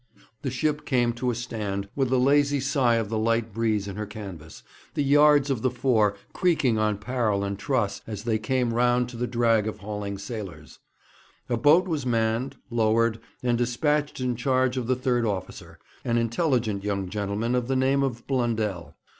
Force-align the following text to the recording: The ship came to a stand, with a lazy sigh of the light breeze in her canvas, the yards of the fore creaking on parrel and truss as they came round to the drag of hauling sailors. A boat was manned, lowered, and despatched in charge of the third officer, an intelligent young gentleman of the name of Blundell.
The 0.41 0.49
ship 0.49 0.83
came 0.83 1.13
to 1.13 1.29
a 1.29 1.35
stand, 1.35 1.87
with 1.95 2.11
a 2.11 2.17
lazy 2.17 2.59
sigh 2.59 2.95
of 2.95 3.09
the 3.09 3.19
light 3.19 3.53
breeze 3.53 3.87
in 3.87 3.97
her 3.97 4.07
canvas, 4.07 4.63
the 4.95 5.03
yards 5.03 5.51
of 5.51 5.61
the 5.61 5.69
fore 5.69 6.17
creaking 6.33 6.79
on 6.79 6.97
parrel 6.97 7.43
and 7.43 7.59
truss 7.59 8.01
as 8.07 8.23
they 8.23 8.39
came 8.39 8.73
round 8.73 9.09
to 9.09 9.15
the 9.17 9.27
drag 9.27 9.67
of 9.67 9.77
hauling 9.81 10.17
sailors. 10.17 10.79
A 11.49 11.55
boat 11.55 11.87
was 11.87 12.03
manned, 12.03 12.57
lowered, 12.71 13.19
and 13.43 13.59
despatched 13.59 14.19
in 14.19 14.35
charge 14.35 14.75
of 14.75 14.87
the 14.87 14.95
third 14.95 15.23
officer, 15.23 15.77
an 16.03 16.17
intelligent 16.17 16.83
young 16.83 17.07
gentleman 17.07 17.53
of 17.53 17.67
the 17.67 17.75
name 17.75 18.01
of 18.01 18.25
Blundell. 18.25 18.95